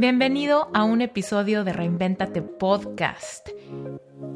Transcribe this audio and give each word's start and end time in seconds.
Bienvenido 0.00 0.70
a 0.74 0.84
un 0.84 1.02
episodio 1.02 1.64
de 1.64 1.72
Reinventate 1.72 2.40
Podcast. 2.40 3.48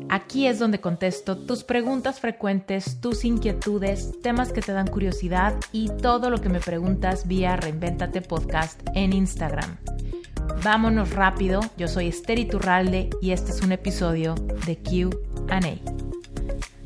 Aquí 0.09 0.49
es 0.49 0.59
donde 0.59 0.81
contesto 0.81 1.39
tus 1.39 1.63
preguntas 1.63 2.19
frecuentes, 2.19 3.01
tus 3.01 3.25
inquietudes, 3.25 4.21
temas 4.23 4.53
que 4.53 4.61
te 4.61 4.73
dan 4.73 4.89
curiosidad 4.89 5.55
y 5.71 5.89
todo 5.89 6.31
lo 6.31 6.41
que 6.41 6.49
me 6.49 6.59
preguntas 6.59 7.29
vía 7.29 7.55
Reinventate 7.55 8.23
Podcast 8.23 8.81
en 8.97 9.13
Instagram. 9.13 9.77
Vámonos 10.65 11.13
rápido, 11.13 11.61
yo 11.77 11.87
soy 11.87 12.09
Esther 12.09 12.41
Iturralde 12.41 13.11
y 13.21 13.31
este 13.31 13.53
es 13.53 13.63
un 13.63 13.71
episodio 13.71 14.35
de 14.67 14.83
QA. 14.83 15.61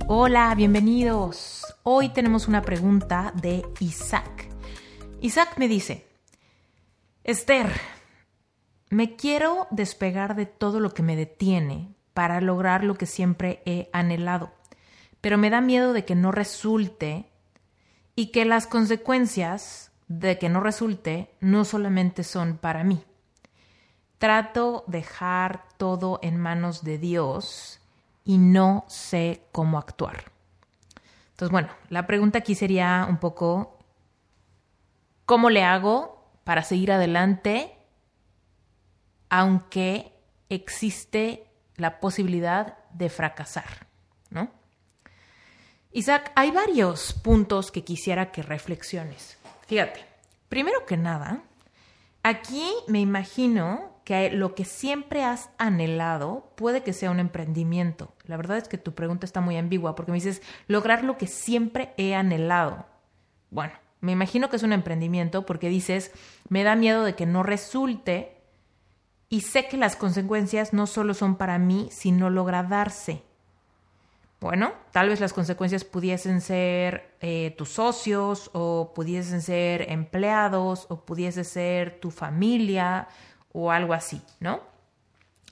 Hola, 0.06 0.54
bienvenidos. 0.54 1.64
Hoy 1.82 2.10
tenemos 2.10 2.46
una 2.46 2.60
pregunta 2.60 3.32
de 3.40 3.64
Isaac. 3.80 4.50
Isaac 5.22 5.56
me 5.56 5.66
dice, 5.66 6.04
Esther, 7.24 7.68
me 8.90 9.16
quiero 9.16 9.66
despegar 9.70 10.36
de 10.36 10.46
todo 10.46 10.80
lo 10.80 10.90
que 10.94 11.02
me 11.02 11.16
detiene 11.16 11.94
para 12.14 12.40
lograr 12.40 12.84
lo 12.84 12.94
que 12.94 13.06
siempre 13.06 13.62
he 13.66 13.90
anhelado, 13.92 14.52
pero 15.20 15.38
me 15.38 15.50
da 15.50 15.60
miedo 15.60 15.92
de 15.92 16.04
que 16.04 16.14
no 16.14 16.32
resulte 16.32 17.30
y 18.14 18.28
que 18.28 18.44
las 18.44 18.66
consecuencias 18.66 19.92
de 20.08 20.38
que 20.38 20.48
no 20.48 20.60
resulte 20.60 21.30
no 21.40 21.64
solamente 21.64 22.22
son 22.22 22.58
para 22.58 22.84
mí. 22.84 23.04
Trato 24.18 24.84
de 24.86 24.98
dejar 24.98 25.64
todo 25.76 26.18
en 26.22 26.38
manos 26.38 26.84
de 26.84 26.98
Dios 26.98 27.80
y 28.24 28.38
no 28.38 28.84
sé 28.88 29.42
cómo 29.52 29.78
actuar. 29.78 30.32
Entonces, 31.30 31.52
bueno, 31.52 31.68
la 31.90 32.06
pregunta 32.06 32.38
aquí 32.38 32.54
sería 32.54 33.06
un 33.10 33.18
poco, 33.18 33.78
¿cómo 35.26 35.50
le 35.50 35.64
hago 35.64 36.24
para 36.44 36.62
seguir 36.62 36.92
adelante 36.92 37.75
aunque 39.36 40.14
existe 40.48 41.46
la 41.76 42.00
posibilidad 42.00 42.78
de 42.94 43.10
fracasar, 43.10 43.86
¿no? 44.30 44.50
Isaac, 45.92 46.32
hay 46.34 46.52
varios 46.52 47.12
puntos 47.12 47.70
que 47.70 47.84
quisiera 47.84 48.32
que 48.32 48.42
reflexiones. 48.42 49.36
Fíjate, 49.66 50.00
primero 50.48 50.86
que 50.86 50.96
nada, 50.96 51.42
aquí 52.22 52.66
me 52.88 53.00
imagino 53.00 54.00
que 54.04 54.30
lo 54.30 54.54
que 54.54 54.64
siempre 54.64 55.22
has 55.22 55.50
anhelado 55.58 56.50
puede 56.56 56.82
que 56.82 56.94
sea 56.94 57.10
un 57.10 57.20
emprendimiento. 57.20 58.14
La 58.24 58.38
verdad 58.38 58.56
es 58.56 58.68
que 58.68 58.78
tu 58.78 58.94
pregunta 58.94 59.26
está 59.26 59.42
muy 59.42 59.58
ambigua 59.58 59.94
porque 59.96 60.12
me 60.12 60.16
dices 60.16 60.40
lograr 60.66 61.04
lo 61.04 61.18
que 61.18 61.26
siempre 61.26 61.92
he 61.98 62.14
anhelado. 62.14 62.86
Bueno, 63.50 63.74
me 64.00 64.12
imagino 64.12 64.48
que 64.48 64.56
es 64.56 64.62
un 64.62 64.72
emprendimiento 64.72 65.44
porque 65.44 65.68
dices, 65.68 66.10
me 66.48 66.62
da 66.62 66.74
miedo 66.74 67.04
de 67.04 67.14
que 67.14 67.26
no 67.26 67.42
resulte 67.42 68.35
y 69.28 69.40
sé 69.40 69.66
que 69.68 69.76
las 69.76 69.96
consecuencias 69.96 70.72
no 70.72 70.86
solo 70.86 71.14
son 71.14 71.36
para 71.36 71.58
mí, 71.58 71.88
sino 71.90 72.30
logra 72.30 72.62
darse. 72.62 73.22
Bueno, 74.40 74.72
tal 74.92 75.08
vez 75.08 75.18
las 75.18 75.32
consecuencias 75.32 75.84
pudiesen 75.84 76.40
ser 76.40 77.16
eh, 77.20 77.54
tus 77.56 77.70
socios 77.70 78.50
o 78.52 78.92
pudiesen 78.94 79.40
ser 79.42 79.90
empleados 79.90 80.86
o 80.90 81.04
pudiese 81.04 81.42
ser 81.42 81.98
tu 82.00 82.10
familia 82.10 83.08
o 83.52 83.72
algo 83.72 83.94
así, 83.94 84.20
¿no? 84.38 84.60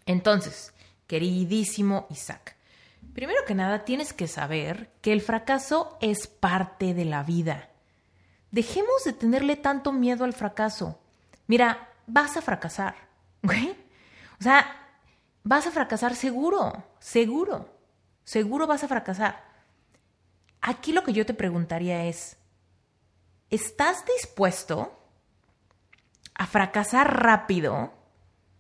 Entonces, 0.07 0.75
queridísimo 1.07 2.07
Isaac, 2.11 2.57
primero 3.15 3.41
que 3.47 3.55
nada 3.55 3.87
tienes 3.87 4.13
que 4.13 4.29
saber 4.29 4.91
que 5.01 5.13
el 5.13 5.23
fracaso 5.23 5.97
es 6.03 6.27
parte 6.27 6.93
de 6.93 7.07
la 7.07 7.23
vida. 7.23 7.71
Dejemos 8.51 9.03
de 9.05 9.15
tenerle 9.15 9.57
tanto 9.57 9.93
miedo 9.93 10.25
al 10.25 10.35
fracaso. 10.35 11.01
Mira, 11.47 11.89
vas 12.07 12.37
a 12.37 12.43
fracasar 12.43 13.04
o 13.45 14.43
sea, 14.43 14.67
vas 15.43 15.67
a 15.67 15.71
fracasar 15.71 16.15
seguro, 16.17 16.85
seguro, 16.99 17.69
seguro 18.25 18.67
vas 18.67 18.85
a 18.85 18.89
fracasar. 18.89 19.45
Aquí 20.61 20.93
lo 20.93 21.05
que 21.05 21.13
yo 21.13 21.27
te 21.27 21.35
preguntaría 21.35 22.05
es, 22.07 22.39
¿estás 23.51 24.05
dispuesto 24.07 24.99
a 26.35 26.47
fracasar 26.47 27.23
rápido 27.23 27.93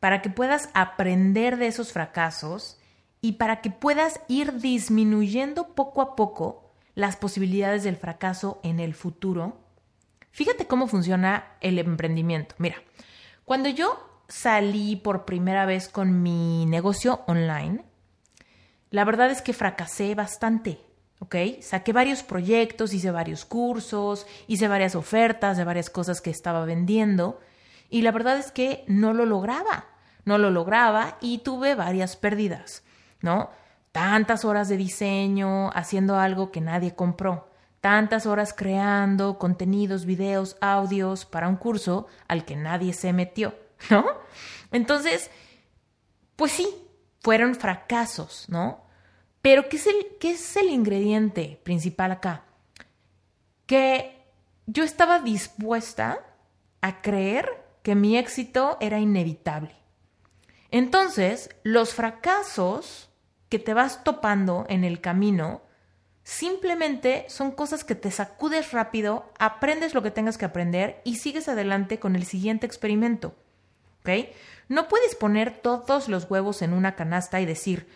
para 0.00 0.20
que 0.20 0.28
puedas 0.28 0.68
aprender 0.74 1.56
de 1.56 1.68
esos 1.68 1.92
fracasos 1.92 2.78
y 3.22 3.32
para 3.32 3.62
que 3.62 3.70
puedas 3.70 4.20
ir 4.28 4.60
disminuyendo 4.60 5.74
poco 5.74 6.02
a 6.02 6.14
poco 6.14 6.74
las 6.94 7.16
posibilidades 7.16 7.84
del 7.84 7.96
fracaso 7.96 8.60
en 8.62 8.80
el 8.80 8.94
futuro? 8.94 9.60
Fíjate 10.30 10.66
cómo 10.66 10.88
funciona 10.88 11.56
el 11.62 11.78
emprendimiento. 11.78 12.54
Mira, 12.58 12.76
cuando 13.46 13.70
yo 13.70 14.13
salí 14.28 14.96
por 14.96 15.24
primera 15.24 15.66
vez 15.66 15.88
con 15.88 16.22
mi 16.22 16.66
negocio 16.66 17.22
online, 17.26 17.84
la 18.90 19.04
verdad 19.04 19.30
es 19.30 19.42
que 19.42 19.52
fracasé 19.52 20.14
bastante, 20.14 20.80
¿ok? 21.18 21.34
Saqué 21.60 21.92
varios 21.92 22.22
proyectos, 22.22 22.94
hice 22.94 23.10
varios 23.10 23.44
cursos, 23.44 24.26
hice 24.46 24.68
varias 24.68 24.94
ofertas 24.94 25.56
de 25.56 25.64
varias 25.64 25.90
cosas 25.90 26.20
que 26.20 26.30
estaba 26.30 26.64
vendiendo 26.64 27.40
y 27.90 28.02
la 28.02 28.12
verdad 28.12 28.38
es 28.38 28.52
que 28.52 28.84
no 28.86 29.12
lo 29.12 29.26
lograba, 29.26 29.86
no 30.24 30.38
lo 30.38 30.50
lograba 30.50 31.18
y 31.20 31.38
tuve 31.38 31.74
varias 31.74 32.16
pérdidas, 32.16 32.84
¿no? 33.20 33.50
Tantas 33.92 34.44
horas 34.44 34.68
de 34.68 34.76
diseño 34.76 35.70
haciendo 35.70 36.18
algo 36.18 36.50
que 36.50 36.60
nadie 36.60 36.94
compró, 36.94 37.48
tantas 37.80 38.26
horas 38.26 38.54
creando 38.54 39.38
contenidos, 39.38 40.06
videos, 40.06 40.56
audios 40.60 41.24
para 41.24 41.48
un 41.48 41.56
curso 41.56 42.06
al 42.28 42.44
que 42.44 42.56
nadie 42.56 42.92
se 42.92 43.12
metió. 43.12 43.63
¿no? 43.90 44.06
Entonces, 44.72 45.30
pues 46.36 46.52
sí, 46.52 46.68
fueron 47.20 47.54
fracasos, 47.54 48.46
¿no? 48.48 48.84
Pero 49.40 49.68
¿qué 49.68 49.76
es 49.76 49.86
el, 49.86 50.06
qué 50.20 50.32
es 50.32 50.56
el 50.56 50.70
ingrediente 50.70 51.60
principal 51.64 52.12
acá? 52.12 52.44
Que 53.66 54.24
yo 54.66 54.84
estaba 54.84 55.20
dispuesta 55.20 56.24
a 56.80 57.02
creer 57.02 57.64
que 57.82 57.94
mi 57.94 58.16
éxito 58.16 58.78
era 58.80 58.98
inevitable. 58.98 59.74
Entonces, 60.70 61.50
los 61.62 61.94
fracasos 61.94 63.10
que 63.48 63.58
te 63.58 63.74
vas 63.74 64.02
topando 64.02 64.66
en 64.68 64.84
el 64.84 65.00
camino 65.00 65.62
simplemente 66.24 67.26
son 67.28 67.52
cosas 67.52 67.84
que 67.84 67.94
te 67.94 68.10
sacudes 68.10 68.72
rápido, 68.72 69.30
aprendes 69.38 69.94
lo 69.94 70.02
que 70.02 70.10
tengas 70.10 70.38
que 70.38 70.46
aprender 70.46 71.00
y 71.04 71.16
sigues 71.16 71.48
adelante 71.48 71.98
con 71.98 72.16
el 72.16 72.24
siguiente 72.24 72.66
experimento. 72.66 73.36
No 74.68 74.88
puedes 74.88 75.14
poner 75.14 75.58
todos 75.58 76.08
los 76.08 76.30
huevos 76.30 76.62
en 76.62 76.72
una 76.72 76.94
canasta 76.94 77.40
y 77.40 77.46
decir, 77.46 77.88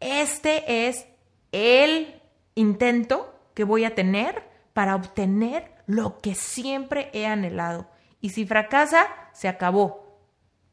este 0.00 0.86
es 0.86 1.06
el 1.52 2.22
intento 2.54 3.34
que 3.54 3.64
voy 3.64 3.84
a 3.84 3.94
tener 3.94 4.44
para 4.72 4.94
obtener 4.94 5.72
lo 5.86 6.20
que 6.20 6.34
siempre 6.34 7.10
he 7.12 7.26
anhelado. 7.26 7.88
Y 8.20 8.30
si 8.30 8.46
fracasa, 8.46 9.06
se 9.32 9.48
acabó. 9.48 10.20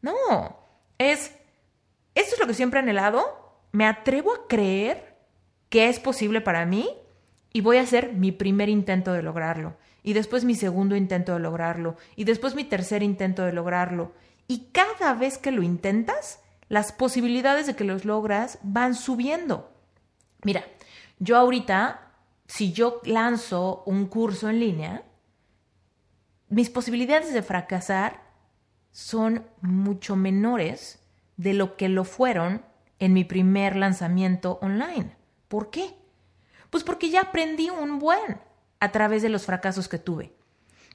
No, 0.02 0.58
es, 0.98 1.36
esto 2.14 2.36
es 2.36 2.40
lo 2.40 2.48
que 2.48 2.54
siempre 2.54 2.80
he 2.80 2.84
anhelado, 2.84 3.62
me 3.72 3.86
atrevo 3.86 4.34
a 4.34 4.48
creer 4.48 5.18
que 5.70 5.88
es 5.88 6.00
posible 6.00 6.42
para 6.42 6.66
mí 6.66 6.90
y 7.52 7.62
voy 7.62 7.78
a 7.78 7.81
hacer 7.81 8.14
mi 8.14 8.31
primer 8.31 8.68
intento 8.70 9.14
de 9.14 9.22
lograrlo, 9.22 9.78
y 10.02 10.14
después 10.14 10.44
mi 10.44 10.56
segundo 10.56 10.96
intento 10.96 11.34
de 11.34 11.40
lograrlo, 11.40 11.96
y 12.16 12.24
después 12.25 12.56
mi 12.56 12.64
tercer 12.64 13.04
intento 13.04 13.46
de 13.46 13.54
lograrlo, 13.54 14.12
y 14.53 14.69
cada 14.72 15.16
vez 15.16 15.40
que 15.40 15.50
lo 15.50 15.64
intentas, 15.64 16.40
las 16.69 16.91
posibilidades 16.91 17.66
de 17.66 17.75
que 17.75 17.84
los 17.84 18.06
logras 18.06 18.59
van 18.62 18.94
subiendo. 18.94 19.72
Mira, 20.44 20.64
yo 21.18 21.38
ahorita, 21.38 22.12
si 22.46 22.72
yo 22.72 23.02
lanzo 23.03 23.81
un 23.88 24.06
curso 24.06 24.52
en 24.52 24.59
línea, 24.59 25.06
mis 26.50 26.69
posibilidades 26.69 27.34
de 27.34 27.42
fracasar 27.42 28.22
son 28.92 29.44
mucho 29.62 30.16
menores 30.16 31.00
de 31.36 31.56
lo 31.56 31.75
que 31.75 31.89
lo 31.89 32.04
fueron 32.04 32.63
en 33.00 33.13
mi 33.13 33.24
primer 33.24 33.75
lanzamiento 33.75 34.60
online. 34.62 35.16
¿Por 35.48 35.72
qué? 35.72 35.95
Pues 36.69 36.83
porque 36.83 37.10
ya 37.10 37.22
aprendí 37.22 37.72
un 37.72 37.98
buen 37.98 38.39
a 38.80 38.92
través 38.92 39.24
de 39.24 39.30
los 39.30 39.48
fracasos 39.48 39.88
que 39.88 39.98
tuve. 39.98 40.36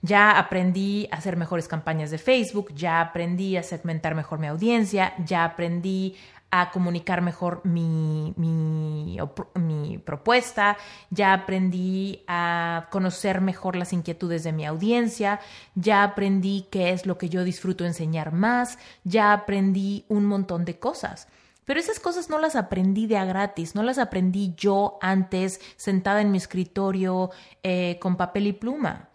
Ya 0.01 0.39
aprendí 0.39 1.09
a 1.11 1.17
hacer 1.17 1.37
mejores 1.37 1.69
campañas 1.69 2.11
de 2.11 2.19
Facebook, 2.19 2.73
ya 2.75 3.01
aprendí 3.01 3.57
a 3.57 3.63
segmentar 3.63 4.15
mejor 4.15 4.39
mi 4.39 4.47
audiencia, 4.47 5.15
ya 5.25 5.45
aprendí 5.45 6.17
a 6.51 6.71
comunicar 6.71 7.21
mejor 7.21 7.61
mi, 7.65 8.33
mi, 8.37 9.19
mi, 9.55 9.99
propuesta, 9.99 10.79
ya 11.11 11.35
aprendí 11.35 12.23
a 12.27 12.87
conocer 12.91 13.41
mejor 13.41 13.77
las 13.77 13.93
inquietudes 13.93 14.45
de 14.45 14.53
mi 14.53 14.65
audiencia, 14.65 15.41
ya 15.75 16.03
aprendí 16.03 16.67
qué 16.71 16.91
es 16.91 17.05
lo 17.05 17.19
que 17.19 17.29
yo 17.29 17.45
disfruto 17.45 17.85
enseñar 17.85 18.33
más, 18.33 18.79
ya 19.05 19.33
aprendí 19.33 20.07
un 20.09 20.25
montón 20.25 20.65
de 20.65 20.79
cosas. 20.79 21.29
Pero 21.67 21.81
esas 21.81 22.01
cosas 22.01 22.31
no 22.31 22.39
las 22.39 22.57
aprendí 22.57 23.07
de 23.07 23.19
a 23.19 23.27
gratis, 23.27 23.75
no 23.75 23.83
las 23.83 23.99
aprendí 23.99 24.55
yo 24.57 24.99
antes 25.03 25.61
sentada 25.77 26.23
en 26.23 26.31
mi 26.31 26.39
escritorio 26.39 27.31
eh, 27.63 27.99
con 28.01 28.17
papel 28.17 28.47
y 28.47 28.53
pluma. 28.55 29.08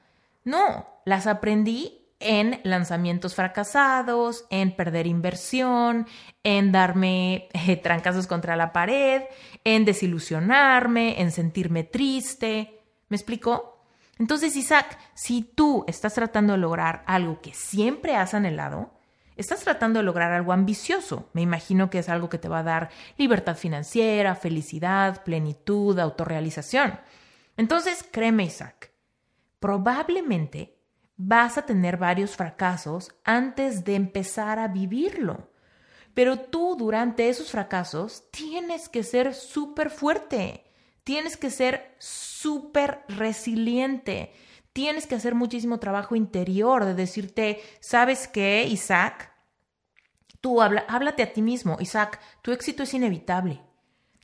No, 0.43 0.87
las 1.05 1.27
aprendí 1.27 2.03
en 2.19 2.59
lanzamientos 2.63 3.35
fracasados, 3.35 4.45
en 4.49 4.75
perder 4.75 5.07
inversión, 5.07 6.07
en 6.43 6.71
darme 6.71 7.49
eh, 7.53 7.75
trancazos 7.75 8.27
contra 8.27 8.55
la 8.55 8.71
pared, 8.71 9.23
en 9.63 9.85
desilusionarme, 9.85 11.21
en 11.21 11.31
sentirme 11.31 11.83
triste. 11.83 12.81
¿Me 13.09 13.17
explico? 13.17 13.85
Entonces, 14.19 14.55
Isaac, 14.55 14.97
si 15.13 15.43
tú 15.43 15.83
estás 15.87 16.13
tratando 16.13 16.53
de 16.53 16.59
lograr 16.59 17.03
algo 17.07 17.41
que 17.41 17.53
siempre 17.53 18.15
has 18.15 18.33
anhelado, 18.33 18.91
estás 19.35 19.61
tratando 19.61 19.99
de 19.99 20.05
lograr 20.05 20.31
algo 20.31 20.53
ambicioso. 20.53 21.29
Me 21.33 21.41
imagino 21.41 21.89
que 21.89 21.99
es 21.99 22.09
algo 22.09 22.29
que 22.29 22.37
te 22.37 22.47
va 22.47 22.59
a 22.59 22.63
dar 22.63 22.89
libertad 23.17 23.57
financiera, 23.57 24.35
felicidad, 24.35 25.23
plenitud, 25.23 25.99
autorrealización. 25.99 26.99
Entonces, 27.57 28.05
créeme, 28.11 28.45
Isaac, 28.45 28.92
probablemente 29.63 30.77
vas 31.15 31.57
a 31.57 31.65
tener 31.65 31.95
varios 31.95 32.35
fracasos 32.35 33.15
antes 33.23 33.85
de 33.85 33.95
empezar 33.95 34.59
a 34.59 34.67
vivirlo. 34.67 35.53
Pero 36.13 36.37
tú 36.37 36.75
durante 36.77 37.29
esos 37.29 37.49
fracasos 37.49 38.29
tienes 38.29 38.89
que 38.89 39.03
ser 39.03 39.33
súper 39.33 39.89
fuerte, 39.89 40.65
tienes 41.05 41.37
que 41.37 41.49
ser 41.49 41.95
súper 41.97 43.05
resiliente, 43.07 44.33
tienes 44.73 45.07
que 45.07 45.15
hacer 45.15 45.33
muchísimo 45.33 45.79
trabajo 45.79 46.17
interior 46.17 46.83
de 46.83 46.93
decirte, 46.93 47.61
¿sabes 47.79 48.27
qué, 48.27 48.67
Isaac? 48.67 49.31
Tú 50.41 50.61
habla, 50.61 50.83
háblate 50.89 51.23
a 51.23 51.31
ti 51.31 51.41
mismo, 51.41 51.77
Isaac, 51.79 52.19
tu 52.41 52.51
éxito 52.51 52.83
es 52.83 52.93
inevitable. 52.93 53.61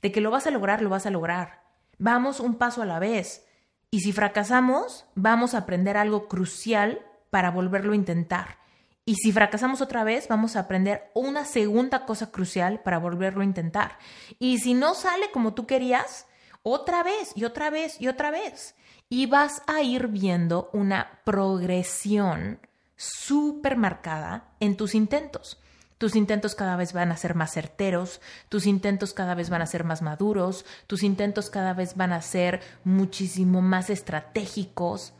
De 0.02 0.12
que 0.12 0.20
lo 0.20 0.30
vas 0.30 0.46
a 0.46 0.50
lograr, 0.50 0.82
lo 0.82 0.90
vas 0.90 1.06
a 1.06 1.10
lograr. 1.10 1.62
Vamos 1.96 2.40
un 2.40 2.56
paso 2.56 2.82
a 2.82 2.86
la 2.86 2.98
vez. 2.98 3.46
Y 3.90 4.00
si 4.00 4.12
fracasamos, 4.12 5.04
vamos 5.14 5.54
a 5.54 5.58
aprender 5.58 5.96
algo 5.96 6.28
crucial 6.28 7.04
para 7.30 7.50
volverlo 7.50 7.92
a 7.92 7.96
intentar. 7.96 8.58
Y 9.04 9.16
si 9.16 9.32
fracasamos 9.32 9.80
otra 9.80 10.04
vez, 10.04 10.28
vamos 10.28 10.54
a 10.54 10.60
aprender 10.60 11.10
una 11.14 11.44
segunda 11.44 12.06
cosa 12.06 12.30
crucial 12.30 12.80
para 12.82 12.98
volverlo 12.98 13.40
a 13.40 13.44
intentar. 13.44 13.98
Y 14.38 14.58
si 14.58 14.74
no 14.74 14.94
sale 14.94 15.32
como 15.32 15.54
tú 15.54 15.66
querías, 15.66 16.26
otra 16.62 17.02
vez 17.02 17.32
y 17.34 17.44
otra 17.44 17.70
vez 17.70 18.00
y 18.00 18.06
otra 18.06 18.30
vez. 18.30 18.76
Y 19.08 19.26
vas 19.26 19.62
a 19.66 19.82
ir 19.82 20.06
viendo 20.06 20.70
una 20.72 21.20
progresión 21.24 22.60
súper 22.94 23.76
marcada 23.76 24.52
en 24.60 24.76
tus 24.76 24.94
intentos. 24.94 25.60
Tus 26.00 26.16
intentos 26.16 26.54
cada 26.54 26.76
vez 26.76 26.94
van 26.94 27.12
a 27.12 27.16
ser 27.18 27.34
más 27.34 27.52
certeros, 27.52 28.22
tus 28.48 28.64
intentos 28.64 29.12
cada 29.12 29.34
vez 29.34 29.50
van 29.50 29.60
a 29.60 29.66
ser 29.66 29.84
más 29.84 30.00
maduros, 30.00 30.64
tus 30.86 31.02
intentos 31.02 31.50
cada 31.50 31.74
vez 31.74 31.94
van 31.94 32.14
a 32.14 32.22
ser 32.22 32.62
muchísimo 32.84 33.60
más 33.60 33.90
estratégicos 33.90 35.12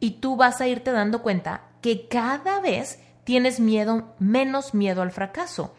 y 0.00 0.18
tú 0.18 0.34
vas 0.34 0.60
a 0.60 0.66
irte 0.66 0.90
dando 0.90 1.22
cuenta 1.22 1.60
que 1.82 2.08
cada 2.08 2.58
vez 2.58 2.98
tienes 3.22 3.60
miedo, 3.60 4.12
menos 4.18 4.74
miedo 4.74 5.02
al 5.02 5.12
fracaso. 5.12 5.72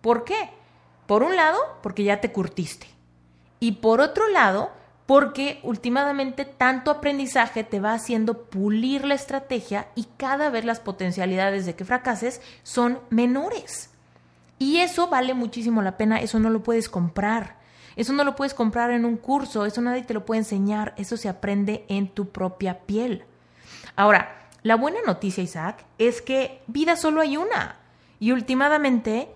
¿Por 0.00 0.24
qué? 0.24 0.52
Por 1.06 1.22
un 1.22 1.36
lado, 1.36 1.58
porque 1.82 2.02
ya 2.02 2.22
te 2.22 2.32
curtiste. 2.32 2.86
Y 3.60 3.72
por 3.72 4.00
otro 4.00 4.26
lado, 4.28 4.70
porque 5.04 5.60
últimamente 5.64 6.46
tanto 6.46 6.90
aprendizaje 6.90 7.62
te 7.62 7.78
va 7.78 7.92
haciendo 7.92 8.44
pulir 8.44 9.04
la 9.04 9.16
estrategia 9.16 9.88
y 9.94 10.04
cada 10.16 10.48
vez 10.48 10.64
las 10.64 10.80
potencialidades 10.80 11.66
de 11.66 11.74
que 11.74 11.84
fracases 11.84 12.40
son 12.62 13.00
menores. 13.10 13.90
Y 14.58 14.78
eso 14.78 15.08
vale 15.08 15.34
muchísimo 15.34 15.82
la 15.82 15.96
pena, 15.96 16.20
eso 16.20 16.38
no 16.38 16.50
lo 16.50 16.62
puedes 16.62 16.88
comprar. 16.88 17.58
Eso 17.96 18.12
no 18.12 18.22
lo 18.22 18.36
puedes 18.36 18.54
comprar 18.54 18.92
en 18.92 19.04
un 19.04 19.16
curso, 19.16 19.66
eso 19.66 19.80
nadie 19.80 20.04
te 20.04 20.14
lo 20.14 20.24
puede 20.24 20.40
enseñar, 20.40 20.94
eso 20.96 21.16
se 21.16 21.28
aprende 21.28 21.84
en 21.88 22.08
tu 22.08 22.28
propia 22.30 22.80
piel. 22.86 23.24
Ahora, 23.96 24.48
la 24.62 24.76
buena 24.76 24.98
noticia, 25.04 25.42
Isaac, 25.42 25.84
es 25.98 26.22
que 26.22 26.62
vida 26.68 26.96
solo 26.96 27.20
hay 27.20 27.36
una. 27.36 27.76
Y 28.20 28.32
últimamente, 28.32 29.28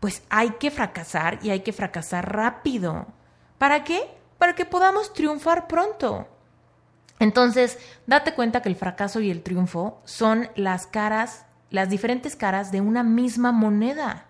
pues 0.00 0.22
hay 0.30 0.50
que 0.52 0.70
fracasar 0.70 1.38
y 1.42 1.50
hay 1.50 1.60
que 1.60 1.72
fracasar 1.72 2.34
rápido. 2.34 3.06
¿Para 3.58 3.84
qué? 3.84 4.08
Para 4.38 4.54
que 4.54 4.64
podamos 4.64 5.12
triunfar 5.12 5.66
pronto. 5.66 6.28
Entonces, 7.18 7.78
date 8.06 8.34
cuenta 8.34 8.62
que 8.62 8.68
el 8.68 8.76
fracaso 8.76 9.20
y 9.20 9.30
el 9.30 9.42
triunfo 9.42 10.00
son 10.04 10.48
las 10.54 10.86
caras, 10.86 11.44
las 11.70 11.88
diferentes 11.88 12.36
caras 12.36 12.70
de 12.70 12.80
una 12.80 13.02
misma 13.02 13.52
moneda. 13.52 14.27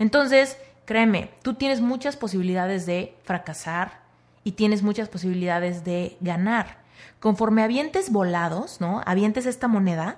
Entonces, 0.00 0.56
créeme, 0.86 1.30
tú 1.42 1.54
tienes 1.54 1.80
muchas 1.80 2.16
posibilidades 2.16 2.86
de 2.86 3.14
fracasar 3.22 4.00
y 4.42 4.52
tienes 4.52 4.82
muchas 4.82 5.08
posibilidades 5.08 5.84
de 5.84 6.16
ganar. 6.20 6.78
Conforme 7.20 7.62
avientes 7.62 8.10
volados, 8.10 8.80
¿no? 8.80 9.02
Avientes 9.04 9.44
esta 9.44 9.68
moneda, 9.68 10.16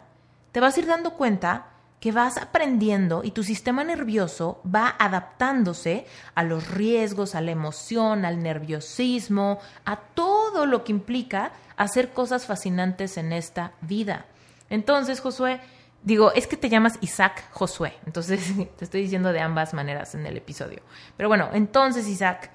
te 0.53 0.61
vas 0.61 0.77
a 0.77 0.81
ir 0.81 0.87
dando 0.87 1.15
cuenta 1.15 1.67
que 1.99 2.13
vas 2.13 2.37
aprendiendo 2.37 3.23
y 3.25 3.33
tu 3.33 3.43
sistema 3.43 3.83
nervioso 3.83 4.61
va 4.65 4.95
adaptándose 4.99 6.07
a 6.37 6.45
los 6.45 6.71
riesgos, 6.71 7.35
a 7.35 7.41
la 7.41 7.51
emoción, 7.51 8.25
al 8.25 8.41
nerviosismo, 8.41 9.59
a 9.85 9.97
todo 9.97 10.65
lo 10.65 10.85
que 10.85 10.93
implica 10.93 11.53
hacer 11.77 12.13
cosas 12.13 12.47
fascinantes 12.47 13.17
en 13.17 13.33
esta 13.33 13.73
vida. 13.81 14.27
Entonces, 14.71 15.21
Josué, 15.21 15.61
Digo, 16.03 16.33
es 16.33 16.49
que 16.49 16.57
te 16.57 16.69
llamas 16.69 16.99
Isaac 17.01 17.49
Josué, 17.53 17.95
entonces 18.07 18.53
te 18.77 18.85
estoy 18.85 19.03
diciendo 19.03 19.33
de 19.33 19.41
ambas 19.41 19.73
maneras 19.73 20.15
en 20.15 20.27
el 20.27 20.37
episodio. 20.37 20.83
Pero 21.17 21.29
bueno, 21.29 21.49
entonces 21.53 22.09
Isaac, 22.09 22.51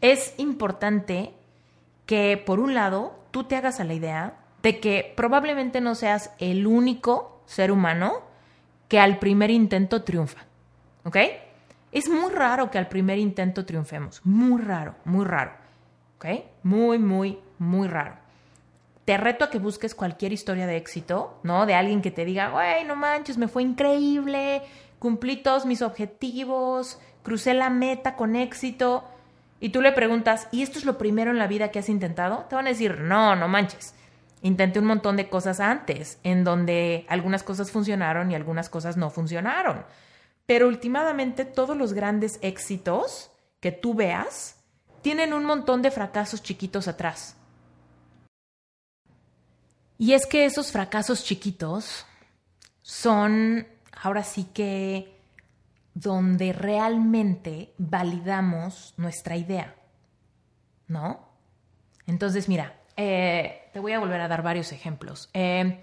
es 0.00 0.34
importante 0.38 1.32
que 2.06 2.42
por 2.44 2.58
un 2.58 2.74
lado 2.74 3.18
tú 3.30 3.44
te 3.44 3.56
hagas 3.56 3.80
a 3.80 3.84
la 3.84 3.94
idea 3.94 4.34
de 4.62 4.80
que 4.80 5.12
probablemente 5.16 5.80
no 5.80 5.94
seas 5.94 6.32
el 6.38 6.66
único 6.66 7.42
ser 7.46 7.70
humano 7.70 8.22
que 8.88 8.98
al 8.98 9.18
primer 9.18 9.50
intento 9.50 10.02
triunfa, 10.02 10.46
¿ok? 11.04 11.16
Es 11.92 12.08
muy 12.08 12.32
raro 12.32 12.70
que 12.70 12.78
al 12.78 12.88
primer 12.88 13.18
intento 13.18 13.64
triunfemos, 13.64 14.20
muy 14.24 14.60
raro, 14.60 14.96
muy 15.04 15.24
raro, 15.24 15.52
¿ok? 16.16 16.26
Muy, 16.62 16.98
muy, 16.98 17.38
muy 17.58 17.86
raro 17.86 18.27
te 19.08 19.16
reto 19.16 19.46
a 19.46 19.48
que 19.48 19.58
busques 19.58 19.94
cualquier 19.94 20.34
historia 20.34 20.66
de 20.66 20.76
éxito, 20.76 21.40
¿no? 21.42 21.64
De 21.64 21.74
alguien 21.74 22.02
que 22.02 22.10
te 22.10 22.26
diga, 22.26 22.50
güey, 22.50 22.84
no 22.84 22.94
manches, 22.94 23.38
me 23.38 23.48
fue 23.48 23.62
increíble, 23.62 24.60
cumplí 24.98 25.36
todos 25.38 25.64
mis 25.64 25.80
objetivos, 25.80 26.98
crucé 27.22 27.54
la 27.54 27.70
meta 27.70 28.16
con 28.16 28.36
éxito. 28.36 29.04
Y 29.60 29.70
tú 29.70 29.80
le 29.80 29.92
preguntas, 29.92 30.46
¿y 30.52 30.60
esto 30.60 30.78
es 30.78 30.84
lo 30.84 30.98
primero 30.98 31.30
en 31.30 31.38
la 31.38 31.46
vida 31.46 31.70
que 31.70 31.78
has 31.78 31.88
intentado? 31.88 32.44
Te 32.50 32.56
van 32.56 32.66
a 32.66 32.68
decir, 32.68 33.00
no, 33.00 33.34
no 33.34 33.48
manches. 33.48 33.94
Intenté 34.42 34.78
un 34.78 34.84
montón 34.84 35.16
de 35.16 35.30
cosas 35.30 35.58
antes, 35.58 36.18
en 36.22 36.44
donde 36.44 37.06
algunas 37.08 37.42
cosas 37.42 37.70
funcionaron 37.70 38.30
y 38.30 38.34
algunas 38.34 38.68
cosas 38.68 38.98
no 38.98 39.08
funcionaron. 39.08 39.86
Pero 40.44 40.68
últimamente 40.68 41.46
todos 41.46 41.78
los 41.78 41.94
grandes 41.94 42.38
éxitos 42.42 43.30
que 43.60 43.72
tú 43.72 43.94
veas 43.94 44.56
tienen 45.00 45.32
un 45.32 45.46
montón 45.46 45.80
de 45.80 45.90
fracasos 45.90 46.42
chiquitos 46.42 46.88
atrás. 46.88 47.37
Y 49.98 50.12
es 50.12 50.26
que 50.26 50.46
esos 50.46 50.70
fracasos 50.70 51.24
chiquitos 51.24 52.06
son 52.82 53.66
ahora 54.00 54.22
sí 54.22 54.44
que 54.54 55.18
donde 55.92 56.52
realmente 56.52 57.74
validamos 57.78 58.94
nuestra 58.96 59.36
idea, 59.36 59.74
¿no? 60.86 61.28
Entonces, 62.06 62.48
mira, 62.48 62.80
eh, 62.96 63.68
te 63.72 63.80
voy 63.80 63.92
a 63.92 63.98
volver 63.98 64.20
a 64.20 64.28
dar 64.28 64.42
varios 64.42 64.70
ejemplos. 64.70 65.28
Eh, 65.34 65.82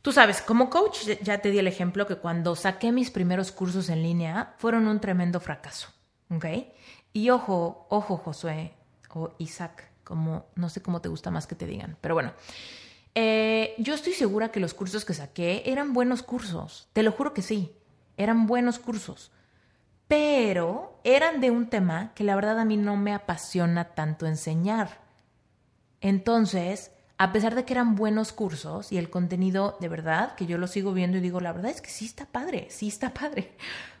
tú 0.00 0.12
sabes, 0.12 0.40
como 0.40 0.70
coach 0.70 1.06
ya 1.22 1.38
te 1.38 1.50
di 1.50 1.58
el 1.58 1.66
ejemplo 1.66 2.06
que 2.06 2.16
cuando 2.16 2.56
saqué 2.56 2.92
mis 2.92 3.10
primeros 3.10 3.52
cursos 3.52 3.90
en 3.90 4.02
línea 4.02 4.54
fueron 4.56 4.88
un 4.88 5.00
tremendo 5.00 5.38
fracaso, 5.38 5.88
¿ok? 6.30 6.46
Y 7.12 7.28
ojo, 7.28 7.86
ojo, 7.90 8.16
Josué 8.16 8.72
o 9.10 9.34
Isaac, 9.38 9.90
como 10.02 10.46
no 10.54 10.70
sé 10.70 10.80
cómo 10.80 11.02
te 11.02 11.10
gusta 11.10 11.30
más 11.30 11.46
que 11.46 11.54
te 11.54 11.66
digan, 11.66 11.98
pero 12.00 12.14
bueno. 12.14 12.32
Eh, 13.14 13.74
yo 13.78 13.94
estoy 13.94 14.12
segura 14.12 14.52
que 14.52 14.60
los 14.60 14.74
cursos 14.74 15.04
que 15.04 15.14
saqué 15.14 15.62
eran 15.66 15.92
buenos 15.92 16.22
cursos, 16.22 16.88
te 16.92 17.02
lo 17.02 17.12
juro 17.12 17.34
que 17.34 17.42
sí, 17.42 17.72
eran 18.16 18.46
buenos 18.46 18.78
cursos, 18.78 19.32
pero 20.06 21.00
eran 21.04 21.40
de 21.40 21.50
un 21.50 21.68
tema 21.68 22.12
que 22.14 22.24
la 22.24 22.36
verdad 22.36 22.58
a 22.60 22.64
mí 22.64 22.76
no 22.76 22.96
me 22.96 23.14
apasiona 23.14 23.94
tanto 23.94 24.26
enseñar. 24.26 25.00
Entonces, 26.00 26.92
a 27.18 27.32
pesar 27.32 27.54
de 27.54 27.64
que 27.64 27.72
eran 27.72 27.96
buenos 27.96 28.32
cursos 28.32 28.92
y 28.92 28.98
el 28.98 29.10
contenido 29.10 29.76
de 29.80 29.88
verdad, 29.88 30.34
que 30.36 30.46
yo 30.46 30.56
lo 30.56 30.68
sigo 30.68 30.92
viendo 30.92 31.18
y 31.18 31.20
digo, 31.20 31.40
la 31.40 31.52
verdad 31.52 31.70
es 31.70 31.80
que 31.80 31.90
sí 31.90 32.06
está 32.06 32.26
padre, 32.26 32.66
sí 32.70 32.88
está 32.88 33.12
padre, 33.12 33.56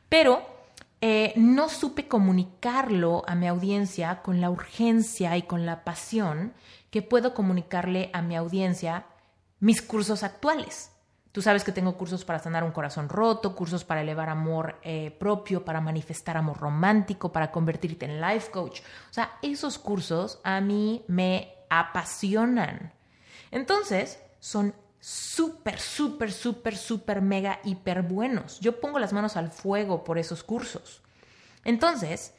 pero 0.08 0.59
eh, 1.00 1.32
no 1.36 1.68
supe 1.68 2.08
comunicarlo 2.08 3.22
a 3.26 3.34
mi 3.34 3.48
audiencia 3.48 4.20
con 4.22 4.40
la 4.40 4.50
urgencia 4.50 5.36
y 5.36 5.42
con 5.42 5.64
la 5.64 5.82
pasión 5.82 6.52
que 6.90 7.02
puedo 7.02 7.32
comunicarle 7.32 8.10
a 8.12 8.20
mi 8.20 8.36
audiencia 8.36 9.06
mis 9.60 9.80
cursos 9.80 10.22
actuales. 10.22 10.92
Tú 11.32 11.42
sabes 11.42 11.62
que 11.62 11.72
tengo 11.72 11.96
cursos 11.96 12.24
para 12.24 12.40
sanar 12.40 12.64
un 12.64 12.72
corazón 12.72 13.08
roto, 13.08 13.54
cursos 13.54 13.84
para 13.84 14.00
elevar 14.00 14.28
amor 14.28 14.80
eh, 14.82 15.16
propio, 15.18 15.64
para 15.64 15.80
manifestar 15.80 16.36
amor 16.36 16.58
romántico, 16.58 17.30
para 17.30 17.52
convertirte 17.52 18.04
en 18.04 18.20
life 18.20 18.50
coach. 18.50 18.80
O 19.10 19.12
sea, 19.12 19.38
esos 19.40 19.78
cursos 19.78 20.40
a 20.42 20.60
mí 20.60 21.04
me 21.06 21.54
apasionan. 21.70 22.92
Entonces, 23.52 24.20
son 24.40 24.74
súper, 25.00 25.80
súper, 25.80 26.30
súper, 26.32 26.76
súper, 26.76 27.22
mega, 27.22 27.60
hiper 27.64 28.02
buenos. 28.02 28.60
Yo 28.60 28.80
pongo 28.80 28.98
las 28.98 29.12
manos 29.12 29.36
al 29.36 29.50
fuego 29.50 30.04
por 30.04 30.18
esos 30.18 30.44
cursos. 30.44 31.02
Entonces, 31.64 32.34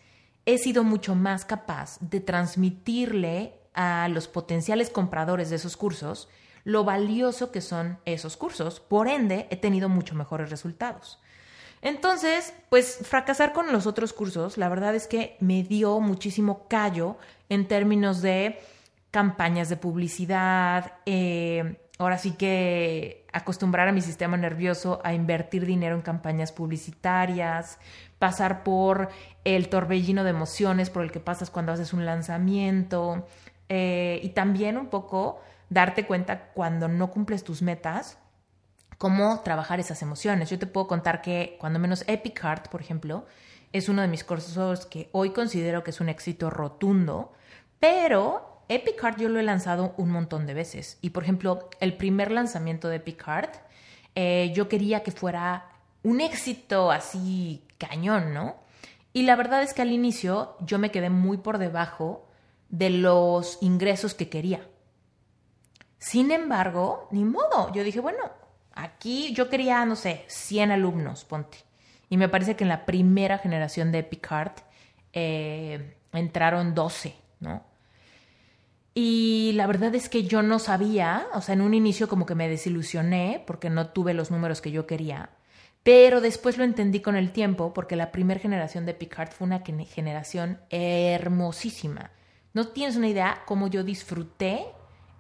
he 0.45 0.57
sido 0.57 0.83
mucho 0.83 1.15
más 1.15 1.45
capaz 1.45 1.97
de 1.99 2.19
transmitirle 2.19 3.53
a 3.73 4.07
los 4.09 4.27
potenciales 4.27 4.89
compradores 4.89 5.49
de 5.49 5.55
esos 5.55 5.77
cursos 5.77 6.27
lo 6.63 6.83
valioso 6.83 7.51
que 7.51 7.61
son 7.61 7.97
esos 8.05 8.37
cursos. 8.37 8.79
Por 8.79 9.07
ende, 9.07 9.47
he 9.49 9.57
tenido 9.57 9.89
mucho 9.89 10.15
mejores 10.15 10.49
resultados. 10.49 11.19
Entonces, 11.81 12.53
pues 12.69 12.99
fracasar 13.01 13.53
con 13.53 13.71
los 13.71 13.87
otros 13.87 14.13
cursos, 14.13 14.57
la 14.57 14.69
verdad 14.69 14.93
es 14.93 15.07
que 15.07 15.37
me 15.39 15.63
dio 15.63 15.99
muchísimo 15.99 16.67
callo 16.67 17.17
en 17.49 17.67
términos 17.67 18.21
de 18.21 18.59
campañas 19.09 19.67
de 19.69 19.77
publicidad, 19.77 20.93
eh, 21.07 21.81
ahora 22.01 22.17
sí 22.17 22.31
que 22.31 23.27
acostumbrar 23.31 23.87
a 23.87 23.91
mi 23.91 24.01
sistema 24.01 24.35
nervioso 24.35 25.01
a 25.03 25.13
invertir 25.13 25.67
dinero 25.67 25.95
en 25.95 26.01
campañas 26.01 26.51
publicitarias, 26.51 27.77
pasar 28.17 28.63
por 28.63 29.09
el 29.43 29.69
torbellino 29.69 30.23
de 30.23 30.31
emociones 30.31 30.89
por 30.89 31.03
el 31.03 31.11
que 31.11 31.19
pasas 31.19 31.51
cuando 31.51 31.71
haces 31.71 31.93
un 31.93 32.03
lanzamiento 32.05 33.27
eh, 33.69 34.19
y 34.23 34.29
también 34.29 34.77
un 34.77 34.87
poco 34.87 35.41
darte 35.69 36.07
cuenta 36.07 36.49
cuando 36.53 36.87
no 36.87 37.11
cumples 37.11 37.43
tus 37.43 37.61
metas 37.61 38.17
cómo 38.97 39.41
trabajar 39.41 39.79
esas 39.79 40.01
emociones. 40.01 40.49
Yo 40.49 40.57
te 40.57 40.65
puedo 40.65 40.87
contar 40.87 41.21
que 41.21 41.55
cuando 41.59 41.77
menos 41.77 42.03
Epic 42.07 42.39
Heart, 42.39 42.69
por 42.69 42.81
ejemplo, 42.81 43.27
es 43.73 43.89
uno 43.89 44.01
de 44.01 44.07
mis 44.07 44.23
cursos 44.23 44.87
que 44.87 45.09
hoy 45.11 45.31
considero 45.31 45.83
que 45.83 45.91
es 45.91 46.01
un 46.01 46.09
éxito 46.09 46.49
rotundo, 46.49 47.33
pero 47.79 48.50
Epic 48.75 49.17
yo 49.17 49.29
lo 49.29 49.39
he 49.39 49.43
lanzado 49.43 49.93
un 49.97 50.09
montón 50.11 50.45
de 50.45 50.53
veces. 50.53 50.97
Y 51.01 51.11
por 51.11 51.23
ejemplo, 51.23 51.69
el 51.79 51.95
primer 51.95 52.31
lanzamiento 52.31 52.87
de 52.87 52.97
Epic 52.97 53.25
eh, 54.15 54.51
yo 54.55 54.67
quería 54.67 55.03
que 55.03 55.11
fuera 55.11 55.69
un 56.03 56.21
éxito 56.21 56.91
así 56.91 57.63
cañón, 57.77 58.33
¿no? 58.33 58.55
Y 59.13 59.23
la 59.23 59.35
verdad 59.35 59.61
es 59.61 59.73
que 59.73 59.81
al 59.81 59.91
inicio 59.91 60.55
yo 60.61 60.79
me 60.79 60.91
quedé 60.91 61.09
muy 61.09 61.37
por 61.37 61.57
debajo 61.57 62.27
de 62.69 62.89
los 62.89 63.57
ingresos 63.61 64.13
que 64.13 64.29
quería. 64.29 64.67
Sin 65.97 66.31
embargo, 66.31 67.07
ni 67.11 67.25
modo, 67.25 67.71
yo 67.73 67.83
dije, 67.83 67.99
bueno, 67.99 68.41
Aquí 68.73 69.33
yo 69.33 69.49
quería, 69.49 69.83
no 69.85 69.95
sé, 69.95 70.23
100 70.27 70.71
alumnos, 70.71 71.25
ponte. 71.25 71.57
Y 72.09 72.17
me 72.17 72.29
parece 72.29 72.55
que 72.55 72.63
en 72.63 72.69
la 72.69 72.85
primera 72.85 73.37
generación 73.37 73.91
de 73.91 73.99
Epic 73.99 74.29
eh, 75.13 75.95
entraron 76.13 76.73
12, 76.73 77.15
¿no? 77.41 77.63
Y 78.93 79.53
la 79.55 79.67
verdad 79.67 79.95
es 79.95 80.09
que 80.09 80.23
yo 80.23 80.41
no 80.41 80.59
sabía, 80.59 81.27
o 81.33 81.41
sea, 81.41 81.53
en 81.53 81.61
un 81.61 81.73
inicio 81.73 82.09
como 82.09 82.25
que 82.25 82.35
me 82.35 82.49
desilusioné 82.49 83.43
porque 83.47 83.69
no 83.69 83.87
tuve 83.87 84.13
los 84.13 84.31
números 84.31 84.59
que 84.59 84.71
yo 84.71 84.85
quería, 84.85 85.29
pero 85.83 86.21
después 86.21 86.57
lo 86.57 86.63
entendí 86.63 86.99
con 86.99 87.15
el 87.15 87.31
tiempo 87.31 87.73
porque 87.73 87.95
la 87.95 88.11
primera 88.11 88.39
generación 88.39 88.85
de 88.85 88.91
Epic 88.91 89.15
Heart 89.15 89.31
fue 89.31 89.47
una 89.47 89.63
generación 89.85 90.59
hermosísima. 90.69 92.11
No 92.53 92.67
tienes 92.67 92.97
una 92.97 93.07
idea 93.07 93.43
cómo 93.45 93.67
yo 93.67 93.83
disfruté 93.83 94.65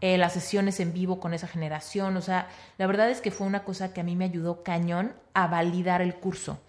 eh, 0.01 0.17
las 0.17 0.33
sesiones 0.33 0.79
en 0.79 0.93
vivo 0.93 1.19
con 1.19 1.33
esa 1.33 1.47
generación. 1.47 2.17
O 2.17 2.21
sea, 2.21 2.49
la 2.77 2.87
verdad 2.87 3.09
es 3.09 3.21
que 3.21 3.31
fue 3.31 3.47
una 3.47 3.63
cosa 3.63 3.93
que 3.93 4.01
a 4.01 4.03
mí 4.03 4.15
me 4.15 4.25
ayudó 4.25 4.63
cañón 4.63 5.13
a 5.33 5.47
validar 5.47 6.01
el 6.01 6.15
curso. 6.15 6.59